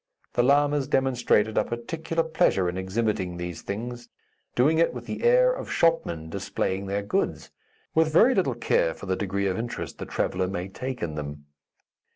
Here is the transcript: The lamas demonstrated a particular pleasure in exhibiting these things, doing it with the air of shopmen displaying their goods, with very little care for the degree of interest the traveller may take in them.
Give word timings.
The 0.33 0.41
lamas 0.41 0.87
demonstrated 0.87 1.59
a 1.59 1.63
particular 1.63 2.23
pleasure 2.23 2.67
in 2.67 2.75
exhibiting 2.75 3.37
these 3.37 3.61
things, 3.61 4.09
doing 4.55 4.79
it 4.79 4.95
with 4.95 5.05
the 5.05 5.23
air 5.23 5.53
of 5.53 5.71
shopmen 5.71 6.27
displaying 6.27 6.87
their 6.87 7.03
goods, 7.03 7.51
with 7.93 8.11
very 8.11 8.33
little 8.33 8.55
care 8.55 8.95
for 8.95 9.05
the 9.05 9.15
degree 9.15 9.45
of 9.45 9.59
interest 9.59 9.99
the 9.99 10.07
traveller 10.07 10.47
may 10.47 10.69
take 10.69 11.03
in 11.03 11.13
them. 11.13 11.45